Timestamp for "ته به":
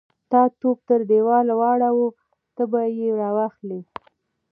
2.55-2.81